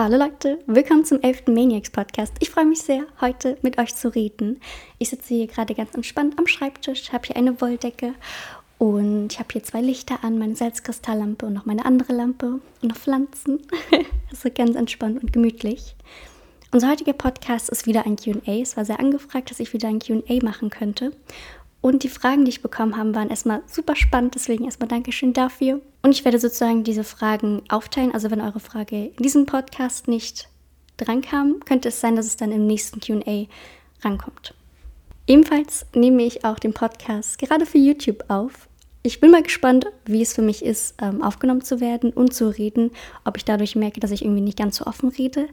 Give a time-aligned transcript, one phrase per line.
[0.00, 1.48] Hallo Leute, willkommen zum 11.
[1.48, 2.32] Maniacs Podcast.
[2.38, 4.60] Ich freue mich sehr, heute mit euch zu reden.
[4.98, 8.14] Ich sitze hier gerade ganz entspannt am Schreibtisch, habe hier eine Wolldecke
[8.78, 12.88] und ich habe hier zwei Lichter an, meine Salzkristalllampe und noch meine andere Lampe und
[12.88, 13.58] noch Pflanzen.
[14.30, 15.96] also ganz entspannt und gemütlich.
[16.70, 18.60] Unser heutiger Podcast ist wieder ein QA.
[18.62, 21.10] Es war sehr angefragt, dass ich wieder ein QA machen könnte.
[21.80, 24.34] Und die Fragen, die ich bekommen habe, waren erstmal super spannend.
[24.34, 25.80] Deswegen erstmal Dankeschön dafür.
[26.02, 28.12] Und ich werde sozusagen diese Fragen aufteilen.
[28.12, 30.48] Also wenn eure Frage in diesem Podcast nicht
[30.96, 33.46] drankam, könnte es sein, dass es dann im nächsten QA
[34.02, 34.54] rankommt.
[35.26, 38.68] Ebenfalls nehme ich auch den Podcast gerade für YouTube auf.
[39.02, 42.48] Ich bin mal gespannt, wie es für mich ist, ähm, aufgenommen zu werden und zu
[42.48, 42.90] reden.
[43.24, 45.48] Ob ich dadurch merke, dass ich irgendwie nicht ganz so offen rede.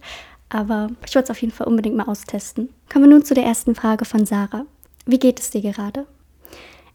[0.49, 2.69] Aber ich wollte es auf jeden Fall unbedingt mal austesten.
[2.91, 4.65] Kommen wir nun zu der ersten Frage von Sarah.
[5.05, 6.07] Wie geht es dir gerade?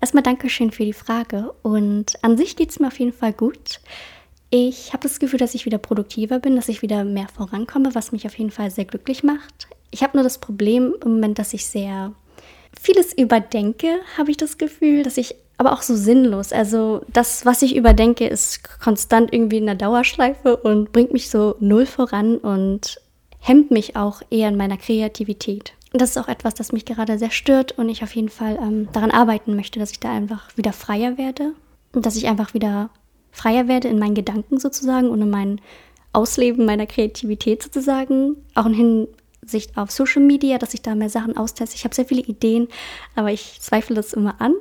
[0.01, 3.81] Erstmal Dankeschön für die Frage und an sich geht es mir auf jeden Fall gut.
[4.49, 8.11] Ich habe das Gefühl, dass ich wieder produktiver bin, dass ich wieder mehr vorankomme, was
[8.11, 9.69] mich auf jeden Fall sehr glücklich macht.
[9.91, 12.13] Ich habe nur das Problem im Moment, dass ich sehr
[12.81, 16.55] vieles überdenke, habe ich das Gefühl, dass ich aber auch so sinnlos.
[16.55, 21.57] Also das, was ich überdenke, ist konstant irgendwie in der Dauerschleife und bringt mich so
[21.61, 22.99] null voran und
[23.39, 27.31] hemmt mich auch eher in meiner Kreativität das ist auch etwas, das mich gerade sehr
[27.31, 30.73] stört und ich auf jeden Fall ähm, daran arbeiten möchte, dass ich da einfach wieder
[30.73, 31.53] freier werde
[31.93, 32.91] und dass ich einfach wieder
[33.33, 35.61] freier werde in meinen Gedanken sozusagen und in mein
[36.13, 39.09] Ausleben meiner Kreativität sozusagen, auch in
[39.43, 41.77] Hinsicht auf Social Media, dass ich da mehr Sachen austeste.
[41.77, 42.69] Ich habe sehr viele Ideen,
[43.15, 44.55] aber ich zweifle das immer an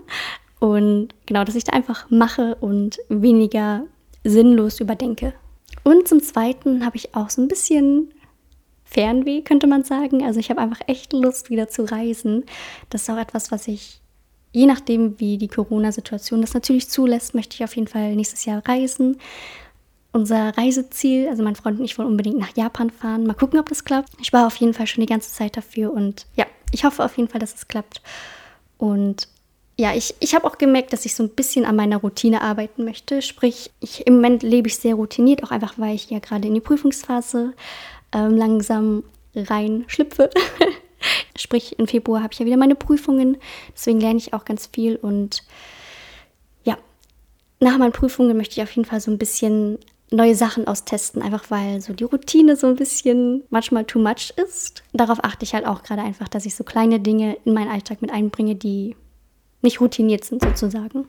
[0.60, 3.84] und genau, dass ich da einfach mache und weniger
[4.24, 5.34] sinnlos überdenke.
[5.84, 8.12] Und zum Zweiten habe ich auch so ein bisschen
[8.90, 10.26] Fernweh, könnte man sagen.
[10.26, 12.46] Also ich habe einfach echt Lust, wieder zu reisen.
[12.90, 14.02] Das ist auch etwas, was ich,
[14.52, 18.68] je nachdem, wie die Corona-Situation das natürlich zulässt, möchte ich auf jeden Fall nächstes Jahr
[18.68, 19.18] reisen.
[20.12, 23.28] Unser Reiseziel, also mein Freund und ich wollen unbedingt nach Japan fahren.
[23.28, 24.10] Mal gucken, ob das klappt.
[24.20, 27.16] Ich war auf jeden Fall schon die ganze Zeit dafür und ja, ich hoffe auf
[27.16, 28.02] jeden Fall, dass es klappt.
[28.80, 29.28] Und
[29.78, 32.86] ja, ich, ich habe auch gemerkt, dass ich so ein bisschen an meiner Routine arbeiten
[32.86, 33.22] möchte.
[33.22, 36.56] Sprich, ich, im Moment lebe ich sehr routiniert, auch einfach, weil ich ja gerade in
[36.56, 37.54] die Prüfungsphase
[38.14, 39.04] ähm, langsam
[39.36, 40.30] reinschlüpfe.
[41.38, 43.38] Sprich, im Februar habe ich ja wieder meine Prüfungen,
[43.74, 45.44] deswegen lerne ich auch ganz viel und
[46.64, 46.78] ja,
[47.60, 49.80] nach meinen Prüfungen möchte ich auf jeden Fall so ein bisschen
[50.12, 54.84] neue Sachen austesten, einfach weil so die Routine so ein bisschen manchmal too much ist.
[54.92, 58.02] Darauf achte ich halt auch gerade einfach, dass ich so kleine Dinge in meinen Alltag
[58.02, 58.96] mit einbringe, die
[59.62, 61.08] nicht routiniert sind sozusagen.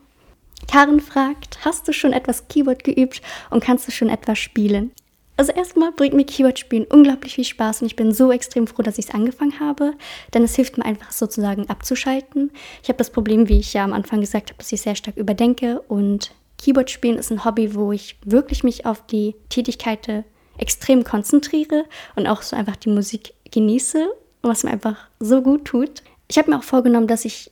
[0.68, 4.92] Karen fragt, hast du schon etwas Keyboard geübt und kannst du schon etwas spielen?
[5.40, 8.98] Also erstmal bringt mir Keyword-Spielen unglaublich viel Spaß und ich bin so extrem froh, dass
[8.98, 9.94] ich es angefangen habe,
[10.34, 12.50] denn es hilft mir einfach sozusagen abzuschalten.
[12.82, 15.16] Ich habe das Problem, wie ich ja am Anfang gesagt habe, dass ich sehr stark
[15.16, 20.24] überdenke und Keyboard-Spielen ist ein Hobby, wo ich wirklich mich auf die Tätigkeit
[20.58, 21.86] extrem konzentriere
[22.16, 24.10] und auch so einfach die Musik genieße,
[24.42, 26.02] was mir einfach so gut tut.
[26.28, 27.50] Ich habe mir auch vorgenommen, dass ich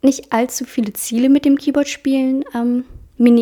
[0.00, 2.84] nicht allzu viele Ziele mit dem Keyboard-Spielen ähm,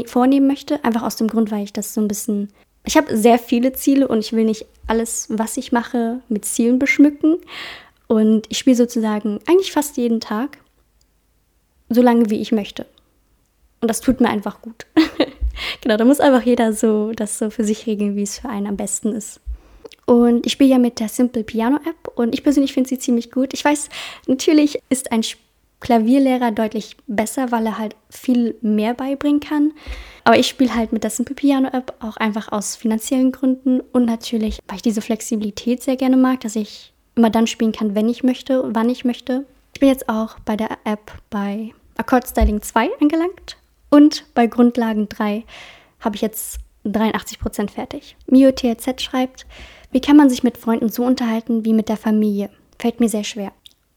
[0.06, 2.48] vornehmen möchte, einfach aus dem Grund, weil ich das so ein bisschen
[2.84, 6.78] ich habe sehr viele Ziele und ich will nicht alles, was ich mache, mit Zielen
[6.78, 7.38] beschmücken.
[8.06, 10.58] Und ich spiele sozusagen eigentlich fast jeden Tag,
[11.88, 12.86] so lange wie ich möchte.
[13.80, 14.86] Und das tut mir einfach gut.
[15.80, 18.66] genau, da muss einfach jeder so das so für sich regeln, wie es für einen
[18.66, 19.40] am besten ist.
[20.06, 23.30] Und ich spiele ja mit der Simple Piano App und ich persönlich finde sie ziemlich
[23.30, 23.54] gut.
[23.54, 23.88] Ich weiß,
[24.26, 25.22] natürlich ist ein
[25.84, 29.72] Klavierlehrer deutlich besser, weil er halt viel mehr beibringen kann.
[30.24, 34.06] Aber ich spiele halt mit der Simple Piano App auch einfach aus finanziellen Gründen und
[34.06, 38.08] natürlich, weil ich diese Flexibilität sehr gerne mag, dass ich immer dann spielen kann, wenn
[38.08, 39.44] ich möchte wann ich möchte.
[39.74, 43.58] Ich bin jetzt auch bei der App bei Accord Styling 2 angelangt
[43.90, 45.44] und bei Grundlagen 3
[46.00, 48.16] habe ich jetzt 83% fertig.
[48.26, 49.46] Mio TLZ schreibt,
[49.92, 52.48] wie kann man sich mit Freunden so unterhalten wie mit der Familie?
[52.78, 53.52] Fällt mir sehr schwer.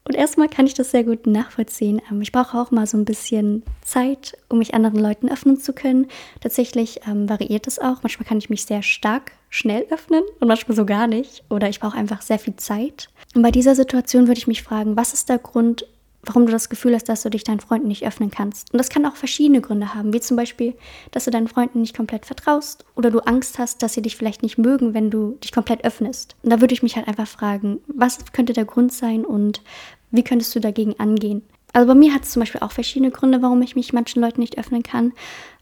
[0.08, 2.00] Und erstmal kann ich das sehr gut nachvollziehen.
[2.10, 5.74] Ähm, ich brauche auch mal so ein bisschen Zeit, um mich anderen Leuten öffnen zu
[5.74, 6.06] können.
[6.40, 8.02] Tatsächlich ähm, variiert es auch.
[8.02, 11.44] Manchmal kann ich mich sehr stark schnell öffnen und manchmal so gar nicht.
[11.50, 13.10] Oder ich brauche einfach sehr viel Zeit.
[13.34, 15.86] Und bei dieser Situation würde ich mich fragen, was ist der Grund,
[16.22, 18.72] warum du das Gefühl hast, dass du dich deinen Freunden nicht öffnen kannst.
[18.72, 20.74] Und das kann auch verschiedene Gründe haben, wie zum Beispiel,
[21.10, 24.42] dass du deinen Freunden nicht komplett vertraust oder du Angst hast, dass sie dich vielleicht
[24.42, 26.36] nicht mögen, wenn du dich komplett öffnest.
[26.42, 29.62] Und da würde ich mich halt einfach fragen, was könnte der Grund sein und
[30.10, 31.42] wie könntest du dagegen angehen?
[31.72, 34.40] Also bei mir hat es zum Beispiel auch verschiedene Gründe, warum ich mich manchen Leuten
[34.40, 35.12] nicht öffnen kann.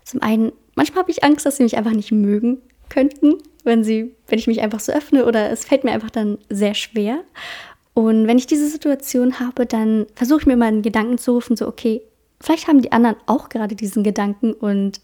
[0.04, 3.34] Zum einen, manchmal habe ich Angst, dass sie mich einfach nicht mögen könnten,
[3.64, 6.74] wenn sie, wenn ich mich einfach so öffne oder es fällt mir einfach dann sehr
[6.74, 7.24] schwer.
[7.94, 11.56] Und wenn ich diese Situation habe, dann versuche ich mir mal einen Gedanken zu rufen,
[11.56, 12.02] so okay,
[12.40, 15.00] vielleicht haben die anderen auch gerade diesen Gedanken und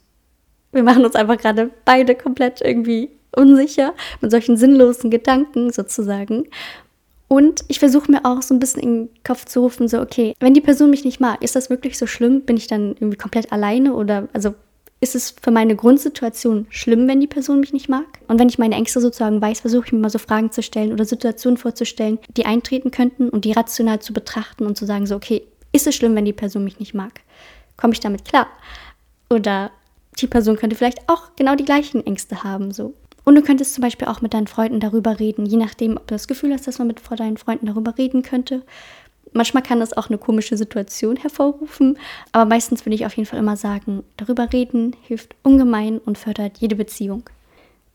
[0.72, 6.48] wir machen uns einfach gerade beide komplett irgendwie unsicher mit solchen sinnlosen Gedanken sozusagen.
[7.32, 10.34] Und ich versuche mir auch so ein bisschen in den Kopf zu rufen, so, okay,
[10.38, 12.42] wenn die Person mich nicht mag, ist das wirklich so schlimm?
[12.42, 14.54] Bin ich dann irgendwie komplett alleine oder, also
[15.00, 18.04] ist es für meine Grundsituation schlimm, wenn die Person mich nicht mag?
[18.28, 20.92] Und wenn ich meine Ängste sozusagen weiß, versuche ich mir mal so Fragen zu stellen
[20.92, 25.16] oder Situationen vorzustellen, die eintreten könnten und die rational zu betrachten und zu sagen, so,
[25.16, 25.42] okay,
[25.72, 27.22] ist es schlimm, wenn die Person mich nicht mag?
[27.78, 28.46] Komme ich damit klar?
[29.30, 29.70] Oder
[30.18, 32.92] die Person könnte vielleicht auch genau die gleichen Ängste haben, so.
[33.24, 36.14] Und du könntest zum Beispiel auch mit deinen Freunden darüber reden, je nachdem, ob du
[36.14, 38.62] das Gefühl hast, dass man mit deinen Freunden darüber reden könnte.
[39.32, 41.98] Manchmal kann das auch eine komische Situation hervorrufen,
[42.32, 46.58] aber meistens würde ich auf jeden Fall immer sagen, darüber reden hilft ungemein und fördert
[46.58, 47.22] jede Beziehung.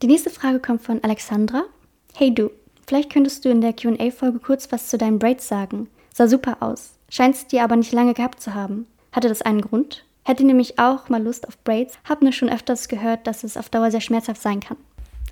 [0.01, 1.63] Die nächste Frage kommt von Alexandra.
[2.15, 2.49] Hey du,
[2.87, 5.89] vielleicht könntest du in der QA-Folge kurz was zu deinen Braids sagen.
[6.13, 8.87] Sah super aus, scheinst dir aber nicht lange gehabt zu haben.
[9.11, 10.05] Hatte das einen Grund?
[10.23, 13.69] Hätte nämlich auch mal Lust auf Braids, hab nur schon öfters gehört, dass es auf
[13.69, 14.77] Dauer sehr schmerzhaft sein kann.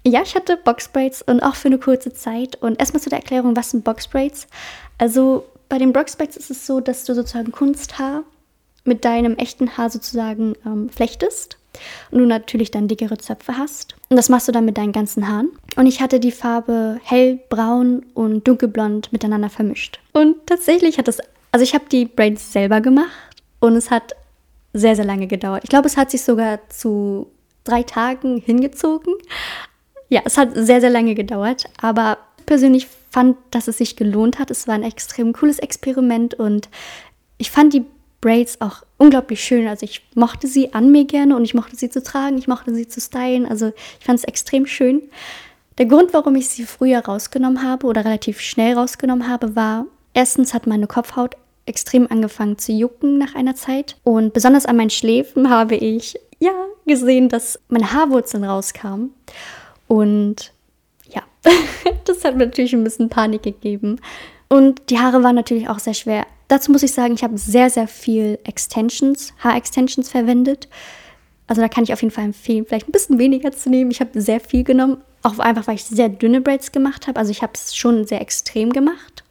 [0.07, 2.62] Ja, ich hatte Boxbraids und auch für eine kurze Zeit.
[2.62, 4.48] Und erstmal zu der Erklärung, was sind Boxbraids?
[5.00, 8.24] Also bei den Boxbraids ist es so, dass du sozusagen Kunsthaar
[8.84, 11.57] mit deinem echten Haar sozusagen ähm, flechtest
[12.12, 13.96] und du natürlich dann dickere Zöpfe hast.
[14.10, 15.50] Und das machst du dann mit deinen ganzen Haaren.
[15.75, 20.00] Und ich hatte die Farbe hellbraun und dunkelblond miteinander vermischt.
[20.13, 21.18] Und tatsächlich hat es,
[21.52, 23.10] also ich habe die Braids selber gemacht
[23.60, 24.16] und es hat
[24.74, 25.63] sehr, sehr lange gedauert.
[25.63, 27.31] Ich glaube, es hat sich sogar zu
[27.63, 29.16] drei Tagen hingezogen
[30.10, 34.52] ja, es hat sehr, sehr lange gedauert, aber persönlich fand, dass es sich gelohnt hat.
[34.52, 36.69] Es war ein extrem cooles Experiment und
[37.38, 37.86] ich fand die
[38.22, 39.68] Braids auch unglaublich schön.
[39.68, 42.74] Also ich mochte sie an mir gerne und ich mochte sie zu tragen, ich mochte
[42.74, 43.46] sie zu stylen.
[43.46, 45.02] Also ich fand es extrem schön.
[45.78, 50.54] Der Grund, warum ich sie früher rausgenommen habe oder relativ schnell rausgenommen habe, war, erstens
[50.54, 51.36] hat meine Kopfhaut
[51.66, 56.54] extrem angefangen zu jucken nach einer Zeit und besonders an meinen Schläfen habe ich ja
[56.86, 59.12] gesehen, dass meine Haarwurzeln rauskamen.
[59.87, 60.53] Und
[61.09, 61.21] ja,
[62.05, 63.99] das hat mir natürlich ein bisschen Panik gegeben.
[64.47, 66.25] Und die Haare waren natürlich auch sehr schwer.
[66.47, 70.67] Dazu muss ich sagen, ich habe sehr, sehr viel Extensions, Haarextensions verwendet.
[71.47, 73.91] Also da kann ich auf jeden Fall empfehlen, vielleicht ein bisschen weniger zu nehmen.
[73.91, 77.19] Ich habe sehr viel genommen, auch einfach, weil ich sehr dünne Braids gemacht habe.
[77.19, 79.23] Also ich habe es schon sehr extrem gemacht.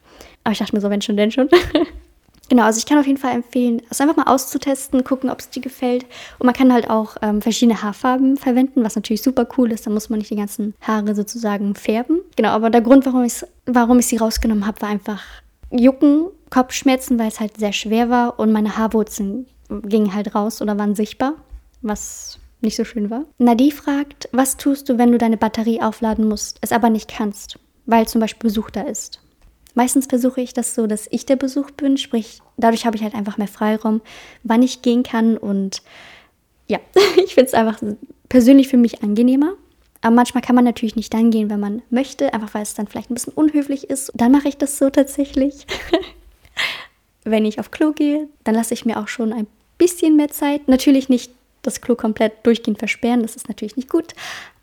[0.42, 1.48] Aber ich dachte mir so, wenn schon, denn schon.
[2.48, 5.50] Genau, also ich kann auf jeden Fall empfehlen, es einfach mal auszutesten, gucken, ob es
[5.50, 6.04] dir gefällt.
[6.38, 9.86] Und man kann halt auch ähm, verschiedene Haarfarben verwenden, was natürlich super cool ist.
[9.86, 12.20] Da muss man nicht die ganzen Haare sozusagen färben.
[12.36, 13.26] Genau, aber der Grund, warum,
[13.66, 15.22] warum ich sie rausgenommen habe, war einfach
[15.70, 19.46] Jucken, Kopfschmerzen, weil es halt sehr schwer war und meine Haarwurzeln
[19.82, 21.34] gingen halt raus oder waren sichtbar,
[21.82, 23.24] was nicht so schön war.
[23.38, 27.58] Nadi fragt, was tust du, wenn du deine Batterie aufladen musst, es aber nicht kannst,
[27.86, 29.20] weil zum Beispiel Besuch da ist?
[29.74, 33.14] Meistens versuche ich das so, dass ich der Besuch bin, sprich, dadurch habe ich halt
[33.14, 34.00] einfach mehr Freiraum,
[34.42, 35.82] wann ich gehen kann und
[36.68, 36.78] ja,
[37.24, 37.80] ich finde es einfach
[38.28, 39.54] persönlich für mich angenehmer.
[40.00, 42.86] Aber manchmal kann man natürlich nicht dann gehen, wenn man möchte, einfach weil es dann
[42.86, 44.12] vielleicht ein bisschen unhöflich ist.
[44.14, 45.66] Dann mache ich das so tatsächlich.
[47.24, 49.46] wenn ich auf Klo gehe, dann lasse ich mir auch schon ein
[49.78, 50.68] bisschen mehr Zeit.
[50.68, 51.32] Natürlich nicht
[51.62, 54.12] das Klo komplett durchgehend versperren, das ist natürlich nicht gut.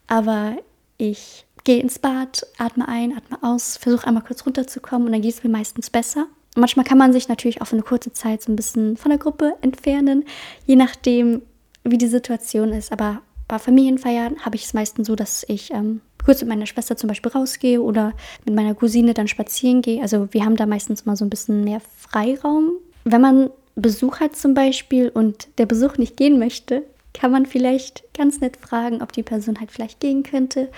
[0.07, 0.57] Aber
[0.97, 5.35] ich gehe ins Bad, atme ein, atme aus, versuche einmal kurz runterzukommen und dann geht
[5.35, 6.27] es mir meistens besser.
[6.55, 9.19] Manchmal kann man sich natürlich auch für eine kurze Zeit so ein bisschen von der
[9.19, 10.25] Gruppe entfernen,
[10.65, 11.43] je nachdem,
[11.83, 12.91] wie die Situation ist.
[12.91, 16.97] Aber bei Familienfeiern habe ich es meistens so, dass ich ähm, kurz mit meiner Schwester
[16.97, 18.13] zum Beispiel rausgehe oder
[18.45, 20.01] mit meiner Cousine dann spazieren gehe.
[20.01, 22.71] Also wir haben da meistens mal so ein bisschen mehr Freiraum.
[23.05, 28.03] Wenn man Besuch hat zum Beispiel und der Besuch nicht gehen möchte, kann man vielleicht
[28.13, 30.69] ganz nett fragen, ob die Person halt vielleicht gehen könnte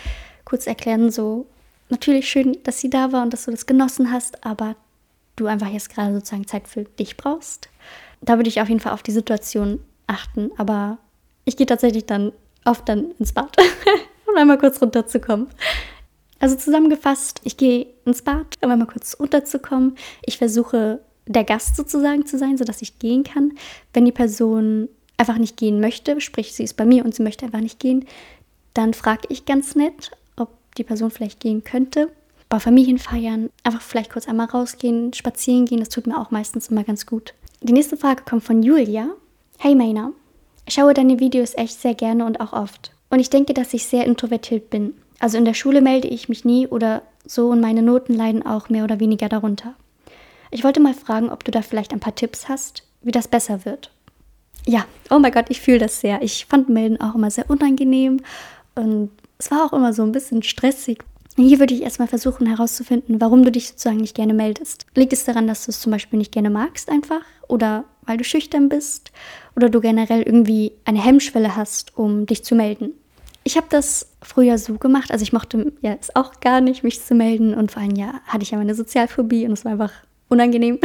[0.53, 1.47] kurz erklären, so
[1.89, 4.75] natürlich schön, dass sie da war und dass du das genossen hast, aber
[5.35, 7.69] du einfach jetzt gerade sozusagen Zeit für dich brauchst.
[8.21, 10.99] Da würde ich auf jeden Fall auf die Situation achten, aber
[11.43, 12.33] ich gehe tatsächlich dann
[12.65, 13.57] oft dann ins Bad,
[14.27, 15.47] um einmal kurz runterzukommen.
[16.37, 19.95] Also zusammengefasst, ich gehe ins Bad, um einmal kurz runterzukommen.
[20.21, 23.53] Ich versuche der Gast sozusagen zu sein, sodass ich gehen kann.
[23.91, 27.43] Wenn die Person einfach nicht gehen möchte, sprich sie ist bei mir und sie möchte
[27.43, 28.05] einfach nicht gehen,
[28.75, 30.11] dann frage ich ganz nett,
[30.77, 32.09] die Person vielleicht gehen könnte.
[32.49, 36.83] Bei Familienfeiern einfach vielleicht kurz einmal rausgehen, spazieren gehen, das tut mir auch meistens immer
[36.83, 37.33] ganz gut.
[37.61, 39.07] Die nächste Frage kommt von Julia.
[39.57, 40.11] Hey Maina,
[40.65, 42.91] ich schaue deine Videos echt sehr gerne und auch oft.
[43.09, 44.93] Und ich denke, dass ich sehr introvertiert bin.
[45.19, 48.69] Also in der Schule melde ich mich nie oder so und meine Noten leiden auch
[48.69, 49.75] mehr oder weniger darunter.
[50.51, 53.65] Ich wollte mal fragen, ob du da vielleicht ein paar Tipps hast, wie das besser
[53.65, 53.91] wird.
[54.65, 56.21] Ja, oh mein Gott, ich fühle das sehr.
[56.21, 58.21] Ich fand Melden auch immer sehr unangenehm
[58.75, 59.09] und
[59.43, 61.03] es war auch immer so ein bisschen stressig.
[61.35, 64.85] Hier würde ich erstmal versuchen herauszufinden, warum du dich sozusagen nicht gerne meldest.
[64.95, 67.21] Liegt es daran, dass du es zum Beispiel nicht gerne magst einfach?
[67.49, 69.11] Oder weil du schüchtern bist?
[69.57, 72.93] Oder du generell irgendwie eine Hemmschwelle hast, um dich zu melden?
[73.43, 77.03] Ich habe das früher so gemacht, also ich mochte ja es auch gar nicht, mich
[77.03, 79.91] zu melden und vor allem ja hatte ich ja meine Sozialphobie und es war einfach
[80.29, 80.79] unangenehm.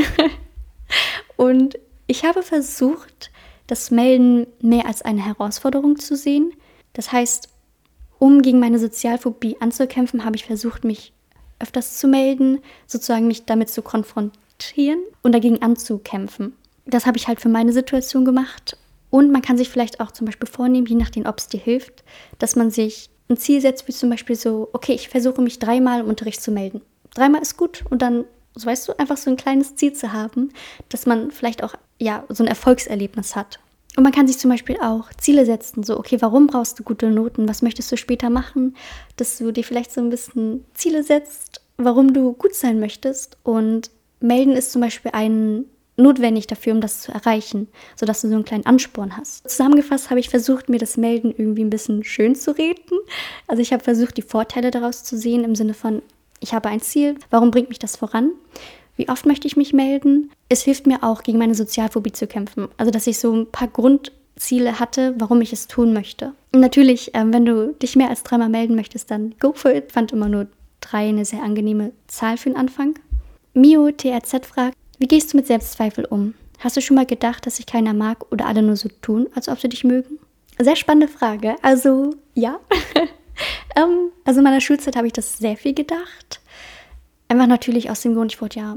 [1.37, 3.31] und ich habe versucht,
[3.69, 6.53] das Melden mehr als eine Herausforderung zu sehen.
[6.95, 7.49] Das heißt,
[8.19, 11.13] um gegen meine Sozialphobie anzukämpfen, habe ich versucht, mich
[11.59, 16.55] öfters zu melden, sozusagen mich damit zu konfrontieren und dagegen anzukämpfen.
[16.87, 18.77] Das habe ich halt für meine Situation gemacht.
[19.11, 22.05] Und man kann sich vielleicht auch zum Beispiel vornehmen, je nachdem, ob es dir hilft,
[22.39, 26.01] dass man sich ein Ziel setzt, wie zum Beispiel so, okay, ich versuche mich dreimal
[26.01, 26.81] im Unterricht zu melden.
[27.15, 30.51] Dreimal ist gut und dann, so weißt du, einfach so ein kleines Ziel zu haben,
[30.89, 33.61] dass man vielleicht auch, ja, so ein Erfolgserlebnis hat.
[33.99, 37.11] Und man kann sich zum Beispiel auch Ziele setzen, so, okay, warum brauchst du gute
[37.11, 37.49] Noten?
[37.49, 38.77] Was möchtest du später machen?
[39.17, 43.39] Dass du dir vielleicht so ein bisschen Ziele setzt, warum du gut sein möchtest.
[43.43, 43.91] Und
[44.21, 45.65] melden ist zum Beispiel ein
[45.97, 49.51] notwendig dafür, um das zu erreichen, sodass du so einen kleinen Ansporn hast.
[49.51, 53.01] Zusammengefasst habe ich versucht, mir das Melden irgendwie ein bisschen schön zu reden.
[53.49, 56.03] Also ich habe versucht, die Vorteile daraus zu sehen im Sinne von,
[56.39, 58.31] ich habe ein Ziel, warum bringt mich das voran?
[58.99, 60.31] Wie oft möchte ich mich melden?
[60.49, 62.67] Es hilft mir auch, gegen meine Sozialphobie zu kämpfen.
[62.79, 66.35] Also, dass ich so ein paar Grundziele hatte, warum ich es tun möchte.
[66.53, 69.93] Und natürlich, ähm, wenn du dich mehr als dreimal melden möchtest, dann go for it.
[69.93, 70.49] Fand immer nur
[70.81, 72.99] drei eine sehr angenehme Zahl für den Anfang.
[73.55, 76.35] Mio TRZ fragt, wie gehst du mit Selbstzweifel um?
[76.59, 79.49] Hast du schon mal gedacht, dass sich keiner mag oder alle nur so tun, als
[79.49, 80.19] ob sie dich mögen?
[80.59, 81.55] Sehr spannende Frage.
[81.63, 82.59] Also, ja.
[83.77, 86.41] ähm, also in meiner Schulzeit habe ich das sehr viel gedacht.
[87.29, 88.77] Einfach natürlich aus dem Grund, ich wurde ja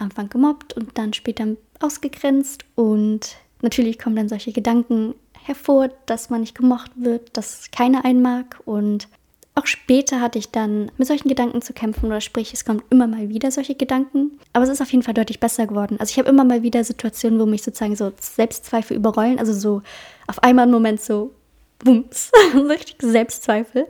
[0.00, 1.46] Anfang gemobbt und dann später
[1.80, 2.64] ausgegrenzt.
[2.74, 8.22] Und natürlich kommen dann solche Gedanken hervor, dass man nicht gemocht wird, dass keiner einen
[8.22, 8.60] mag.
[8.64, 9.08] Und
[9.54, 13.06] auch später hatte ich dann mit solchen Gedanken zu kämpfen oder sprich, es kommt immer
[13.06, 14.38] mal wieder solche Gedanken.
[14.52, 15.96] Aber es ist auf jeden Fall deutlich besser geworden.
[15.98, 19.38] Also ich habe immer mal wieder Situationen, wo mich sozusagen so Selbstzweifel überrollen.
[19.38, 19.82] Also so
[20.26, 21.32] auf einmal einen Moment so,
[21.78, 23.86] bums, richtig Selbstzweifel.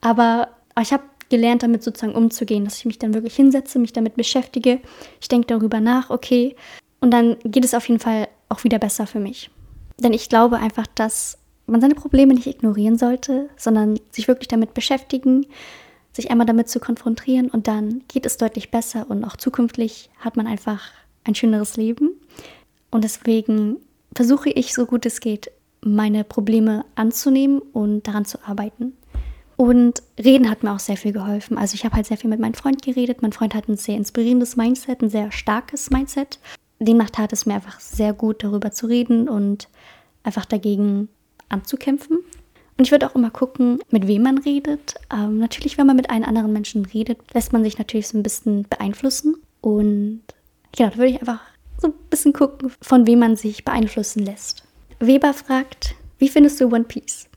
[0.00, 0.48] Aber
[0.80, 4.80] ich habe gelernt, damit sozusagen umzugehen, dass ich mich dann wirklich hinsetze, mich damit beschäftige.
[5.20, 6.56] Ich denke darüber nach, okay.
[7.00, 9.50] Und dann geht es auf jeden Fall auch wieder besser für mich.
[9.98, 14.74] Denn ich glaube einfach, dass man seine Probleme nicht ignorieren sollte, sondern sich wirklich damit
[14.74, 15.46] beschäftigen,
[16.12, 20.36] sich einmal damit zu konfrontieren und dann geht es deutlich besser und auch zukünftig hat
[20.36, 20.82] man einfach
[21.24, 22.10] ein schöneres Leben.
[22.90, 23.78] Und deswegen
[24.14, 25.50] versuche ich, so gut es geht,
[25.80, 28.92] meine Probleme anzunehmen und daran zu arbeiten.
[29.56, 31.58] Und reden hat mir auch sehr viel geholfen.
[31.58, 33.22] Also ich habe halt sehr viel mit meinem Freund geredet.
[33.22, 36.40] Mein Freund hat ein sehr inspirierendes Mindset, ein sehr starkes Mindset.
[36.80, 39.68] Demnach tat es mir einfach sehr gut, darüber zu reden und
[40.24, 41.08] einfach dagegen
[41.48, 42.18] anzukämpfen.
[42.76, 44.94] Und ich würde auch immer gucken, mit wem man redet.
[45.12, 48.24] Ähm, natürlich, wenn man mit einem anderen Menschen redet, lässt man sich natürlich so ein
[48.24, 49.36] bisschen beeinflussen.
[49.60, 50.22] Und
[50.76, 51.40] ja, da würde ich einfach
[51.78, 54.64] so ein bisschen gucken, von wem man sich beeinflussen lässt.
[54.98, 57.28] Weber fragt, wie findest du One Piece?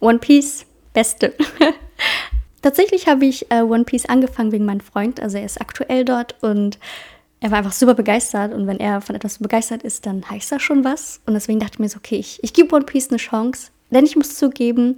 [0.00, 0.66] One Piece
[0.98, 1.32] Beste.
[2.60, 5.20] Tatsächlich habe ich äh, One Piece angefangen wegen meinem Freund.
[5.20, 6.80] Also er ist aktuell dort und
[7.38, 8.52] er war einfach super begeistert.
[8.52, 11.20] Und wenn er von etwas begeistert ist, dann heißt das schon was.
[11.24, 13.70] Und deswegen dachte ich mir so, okay, ich, ich gebe One Piece eine Chance.
[13.92, 14.96] Denn ich muss zugeben,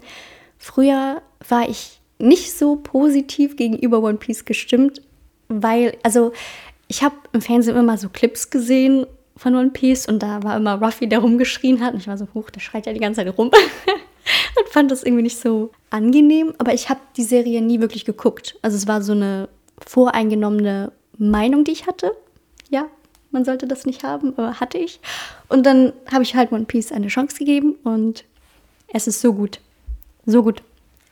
[0.57, 5.03] früher war ich nicht so positiv gegenüber One Piece gestimmt,
[5.49, 6.33] weil, also
[6.89, 9.05] ich habe im Fernsehen immer so Clips gesehen
[9.37, 11.93] von One Piece und da war immer Ruffy, der rumgeschrien hat.
[11.93, 13.51] Und ich war so, hoch, der schreit ja die ganze Zeit rum.
[14.59, 16.55] und fand das irgendwie nicht so angenehm.
[16.59, 18.57] Aber ich habe die Serie nie wirklich geguckt.
[18.63, 19.49] Also es war so eine
[19.87, 22.13] voreingenommene Meinung, die ich hatte.
[22.71, 22.87] Ja,
[23.31, 25.01] man sollte das nicht haben, aber hatte ich.
[25.49, 28.25] Und dann habe ich halt One Piece eine Chance gegeben und
[28.89, 29.61] es ist so gut.
[30.27, 30.63] So gut.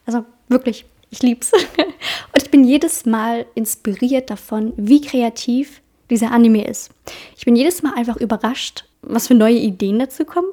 [0.07, 1.53] Also wirklich, ich lieb's.
[2.33, 5.81] und ich bin jedes Mal inspiriert davon, wie kreativ
[6.11, 6.91] dieser Anime ist.
[7.37, 10.49] Ich bin jedes Mal einfach überrascht, was für neue Ideen dazu kommen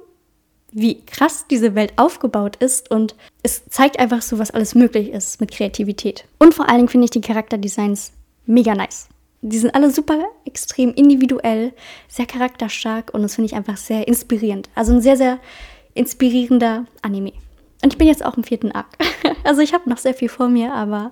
[0.76, 5.40] wie krass diese Welt aufgebaut ist und es zeigt einfach so, was alles möglich ist
[5.40, 6.26] mit Kreativität.
[6.38, 8.12] Und vor allen Dingen finde ich die Charakterdesigns
[8.46, 9.08] mega nice.
[9.42, 11.72] Die sind alle super extrem individuell,
[12.10, 14.70] sehr charakterstark und das finde ich einfach sehr inspirierend.
[14.76, 15.40] Also ein sehr, sehr
[15.94, 17.32] inspirierender Anime.
[17.82, 18.88] Und ich bin jetzt auch im vierten Arc.
[19.44, 21.12] Also ich habe noch sehr viel vor mir, aber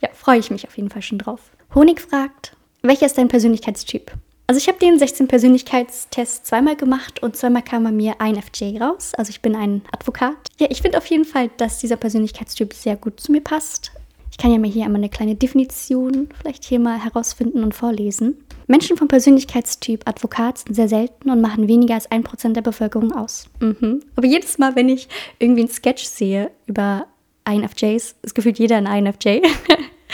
[0.00, 1.40] ja, freue ich mich auf jeden Fall schon drauf.
[1.74, 4.10] Honig fragt, welcher ist dein Persönlichkeitstyp?
[4.46, 8.76] Also ich habe den 16 Persönlichkeitstest zweimal gemacht und zweimal kam bei mir ein FJ
[8.78, 9.12] raus.
[9.16, 10.36] Also ich bin ein Advokat.
[10.58, 13.92] Ja, ich finde auf jeden Fall, dass dieser Persönlichkeitstyp sehr gut zu mir passt.
[14.30, 18.36] Ich kann ja mal hier einmal eine kleine Definition vielleicht hier mal herausfinden und vorlesen.
[18.66, 23.48] Menschen vom Persönlichkeitstyp Advokat sind sehr selten und machen weniger als 1% der Bevölkerung aus.
[23.60, 24.02] Mhm.
[24.16, 25.08] Aber jedes Mal, wenn ich
[25.38, 27.06] irgendwie einen Sketch sehe über
[27.48, 29.40] INFJs, ist gefühlt jeder ein INFJ.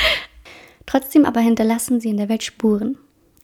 [0.87, 2.99] Trotzdem aber hinterlassen sie in der Welt Spuren.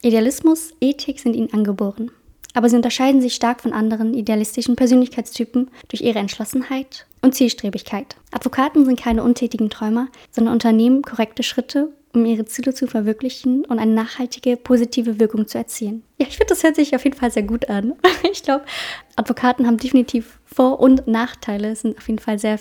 [0.06, 2.10] Idealismus, Ethik sind ihnen angeboren.
[2.54, 8.16] aber sie unterscheiden sich stark von anderen idealistischen Persönlichkeitstypen durch ihre Entschlossenheit und Zielstrebigkeit.
[8.30, 13.78] Advokaten sind keine untätigen Träumer, sondern unternehmen korrekte Schritte, um ihre Ziele zu verwirklichen und
[13.78, 16.02] eine nachhaltige, positive Wirkung zu erzielen.
[16.18, 17.92] Ja, ich finde, das hört sich auf jeden Fall sehr gut an.
[18.32, 18.64] Ich glaube,
[19.16, 21.72] Advokaten haben definitiv Vor- und Nachteile.
[21.72, 22.58] Es sind auf jeden Fall sehr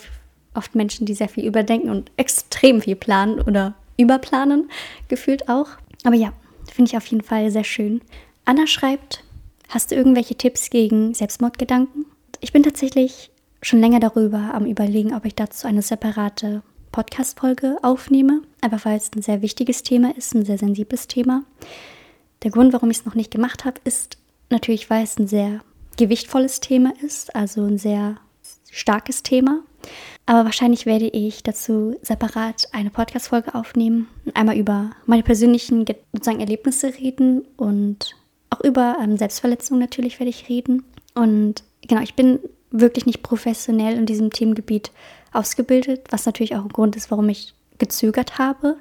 [0.56, 4.70] oft Menschen, die sehr viel überdenken und extrem viel planen oder überplanen,
[5.08, 5.68] gefühlt auch.
[6.04, 6.34] Aber ja,
[6.76, 8.02] finde ich auf jeden Fall sehr schön.
[8.44, 9.24] Anna schreibt,
[9.70, 12.06] hast du irgendwelche Tipps gegen Selbstmordgedanken?
[12.42, 18.42] Ich bin tatsächlich schon länger darüber am Überlegen, ob ich dazu eine separate Podcast-Folge aufnehme,
[18.62, 21.44] einfach weil es ein sehr wichtiges Thema ist, ein sehr sensibles Thema.
[22.44, 24.18] Der Grund, warum ich es noch nicht gemacht habe, ist
[24.50, 25.62] natürlich, weil es ein sehr
[25.98, 28.18] gewichtvolles Thema ist, also ein sehr
[28.70, 29.62] starkes Thema.
[30.26, 36.94] Aber wahrscheinlich werde ich dazu separat eine Podcast-Folge aufnehmen einmal über meine persönlichen sozusagen Erlebnisse
[36.98, 38.16] reden und
[38.50, 40.84] auch über ähm, Selbstverletzung natürlich werde ich reden.
[41.14, 42.40] Und genau, ich bin
[42.72, 44.92] wirklich nicht professionell in diesem Themengebiet
[45.32, 48.78] ausgebildet, was natürlich auch ein Grund ist, warum ich gezögert habe.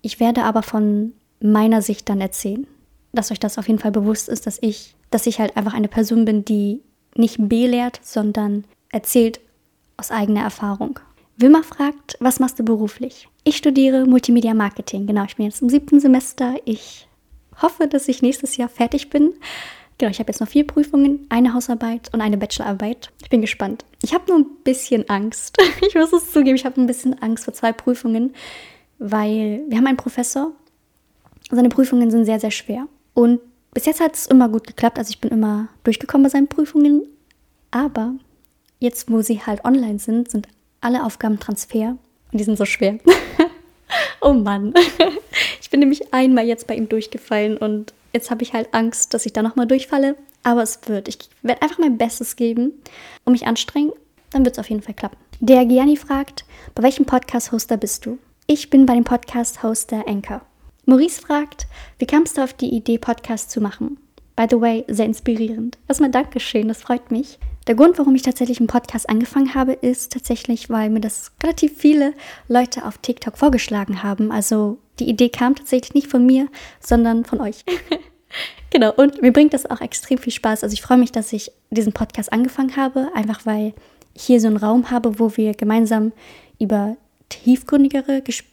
[0.00, 2.66] Ich werde aber von meiner Sicht dann erzählen,
[3.12, 5.88] dass euch das auf jeden Fall bewusst ist, dass ich, dass ich halt einfach eine
[5.88, 6.80] Person bin, die
[7.14, 9.40] nicht belehrt, sondern erzählt
[10.02, 10.98] aus eigener Erfahrung.
[11.36, 13.28] Wilma fragt, was machst du beruflich?
[13.44, 15.06] Ich studiere Multimedia Marketing.
[15.06, 16.56] Genau, ich bin jetzt im siebten Semester.
[16.64, 17.06] Ich
[17.60, 19.32] hoffe, dass ich nächstes Jahr fertig bin.
[19.98, 23.12] Genau, ich habe jetzt noch vier Prüfungen, eine Hausarbeit und eine Bachelorarbeit.
[23.22, 23.84] Ich bin gespannt.
[24.02, 25.56] Ich habe nur ein bisschen Angst.
[25.86, 28.34] Ich muss es zugeben, ich habe ein bisschen Angst vor zwei Prüfungen,
[28.98, 30.50] weil wir haben einen Professor.
[31.48, 32.88] Seine Prüfungen sind sehr, sehr schwer.
[33.14, 33.38] Und
[33.72, 34.98] bis jetzt hat es immer gut geklappt.
[34.98, 37.06] Also ich bin immer durchgekommen bei seinen Prüfungen.
[37.70, 38.14] Aber
[38.82, 40.48] jetzt, wo sie halt online sind, sind
[40.80, 41.96] alle Aufgaben Transfer
[42.32, 42.98] und die sind so schwer.
[44.20, 44.74] oh Mann.
[45.62, 49.24] Ich bin nämlich einmal jetzt bei ihm durchgefallen und jetzt habe ich halt Angst, dass
[49.24, 50.16] ich da nochmal durchfalle.
[50.42, 51.08] Aber es wird.
[51.08, 52.72] Ich werde einfach mein Bestes geben
[53.24, 53.90] und mich anstrengen.
[54.32, 55.16] Dann wird es auf jeden Fall klappen.
[55.40, 58.18] Der Gianni fragt, bei welchem Podcast-Hoster bist du?
[58.46, 60.42] Ich bin bei dem Podcast-Hoster Anchor.
[60.84, 61.66] Maurice fragt,
[61.98, 63.96] wie kamst du auf die Idee, Podcast zu machen?
[64.36, 65.78] By the way, sehr inspirierend.
[65.88, 67.38] Erstmal Dankeschön, das freut mich.
[67.68, 71.76] Der Grund, warum ich tatsächlich einen Podcast angefangen habe, ist tatsächlich, weil mir das relativ
[71.76, 72.12] viele
[72.48, 74.32] Leute auf TikTok vorgeschlagen haben.
[74.32, 76.48] Also die Idee kam tatsächlich nicht von mir,
[76.80, 77.64] sondern von euch.
[78.70, 80.64] genau, und mir bringt das auch extrem viel Spaß.
[80.64, 83.74] Also ich freue mich, dass ich diesen Podcast angefangen habe, einfach weil
[84.14, 86.12] ich hier so einen Raum habe, wo wir gemeinsam
[86.58, 86.96] über
[87.28, 88.44] tiefgründigere Ges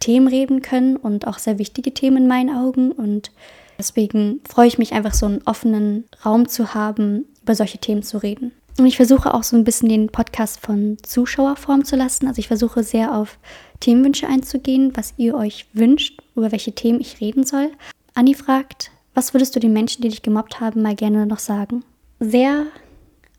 [0.00, 2.92] Themen reden können und auch sehr wichtige Themen in meinen Augen.
[2.92, 3.30] Und
[3.78, 8.18] deswegen freue ich mich einfach, so einen offenen Raum zu haben, über solche Themen zu
[8.18, 8.50] reden.
[8.76, 12.26] Und ich versuche auch so ein bisschen den Podcast von Zuschauerform zu lassen.
[12.26, 13.38] Also ich versuche sehr auf
[13.78, 17.70] Themenwünsche einzugehen, was ihr euch wünscht, über welche Themen ich reden soll.
[18.14, 21.84] Anni fragt, was würdest du den Menschen, die dich gemobbt haben, mal gerne noch sagen?
[22.18, 22.66] Sehr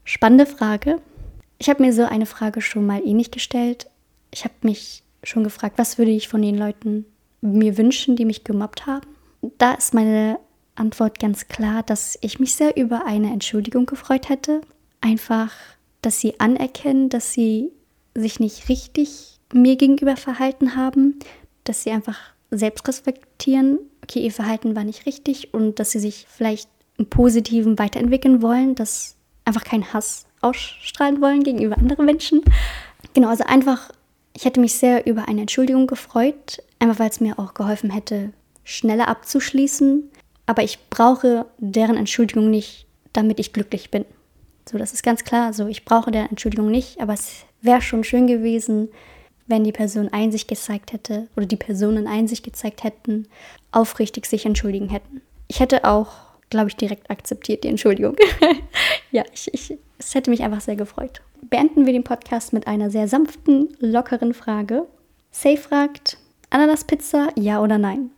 [0.06, 1.02] spannende Frage.
[1.60, 3.88] Ich habe mir so eine Frage schon mal ähnlich gestellt.
[4.32, 7.06] Ich habe mich schon gefragt, was würde ich von den Leuten
[7.42, 9.08] mir wünschen, die mich gemobbt haben?
[9.58, 10.40] Da ist meine
[10.80, 14.62] Antwort ganz klar, dass ich mich sehr über eine Entschuldigung gefreut hätte.
[15.02, 15.52] Einfach,
[16.02, 17.72] dass sie anerkennen, dass sie
[18.16, 21.20] sich nicht richtig mir gegenüber verhalten haben,
[21.64, 22.18] dass sie einfach
[22.52, 27.78] selbst respektieren, okay, ihr Verhalten war nicht richtig und dass sie sich vielleicht im Positiven
[27.78, 32.42] weiterentwickeln wollen, dass einfach keinen Hass ausstrahlen wollen gegenüber anderen Menschen.
[33.14, 33.92] Genau, also einfach,
[34.36, 38.32] ich hätte mich sehr über eine Entschuldigung gefreut, einfach weil es mir auch geholfen hätte,
[38.64, 40.10] schneller abzuschließen
[40.48, 44.06] aber ich brauche deren Entschuldigung nicht, damit ich glücklich bin.
[44.68, 45.54] So, das ist ganz klar.
[45.54, 48.90] So, ich brauche deren Entschuldigung nicht, aber es wäre schon schön gewesen,
[49.46, 53.28] wenn die Person Einsicht gezeigt hätte oder die Personen Einsicht gezeigt hätten,
[53.72, 55.22] aufrichtig sich entschuldigen hätten.
[55.48, 56.10] Ich hätte auch,
[56.50, 58.16] glaube ich, direkt akzeptiert die Entschuldigung.
[59.12, 61.22] ja, ich, ich, es hätte mich einfach sehr gefreut.
[61.42, 64.86] Beenden wir den Podcast mit einer sehr sanften, lockeren Frage.
[65.32, 66.18] Say fragt,
[66.50, 68.12] Ananaspizza, ja oder nein?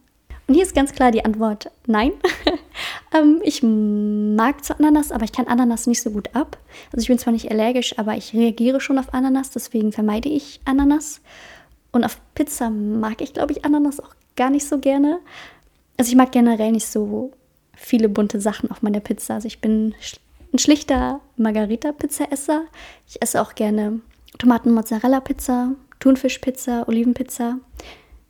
[0.49, 2.11] Und hier ist ganz klar die Antwort nein.
[3.13, 6.57] ähm, ich mag zwar Ananas, aber ich kann Ananas nicht so gut ab.
[6.91, 10.59] Also ich bin zwar nicht allergisch, aber ich reagiere schon auf Ananas, deswegen vermeide ich
[10.65, 11.21] Ananas.
[11.91, 15.19] Und auf Pizza mag ich, glaube ich, Ananas auch gar nicht so gerne.
[15.97, 17.31] Also ich mag generell nicht so
[17.75, 19.35] viele bunte Sachen auf meiner Pizza.
[19.35, 19.93] Also ich bin
[20.51, 22.63] ein schlichter Margarita-Pizza-Esser.
[23.07, 23.99] Ich esse auch gerne
[24.39, 27.59] Tomaten-Mozzarella-Pizza, Thunfisch-Pizza, Olivenpizza.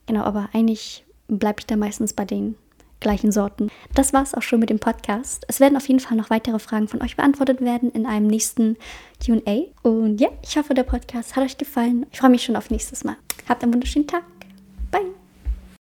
[0.06, 2.56] Genau, aber eigentlich bleibe ich da meistens bei den
[3.00, 3.70] gleichen Sorten.
[3.96, 5.46] Das war es auch schon mit dem Podcast.
[5.48, 8.78] Es werden auf jeden Fall noch weitere Fragen von euch beantwortet werden in einem nächsten
[9.24, 9.68] QA.
[9.84, 12.06] Und ja, ich hoffe, der Podcast hat euch gefallen.
[12.12, 13.16] Ich freue mich schon auf nächstes Mal.
[13.48, 14.24] Habt einen wunderschönen Tag.